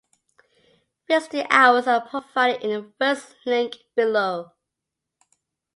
Visiting 1.07 1.45
hours 1.51 1.85
are 1.85 2.01
provided 2.01 2.63
in 2.63 2.71
the 2.71 2.91
first 2.97 3.35
link 3.45 3.75
below. 3.95 4.51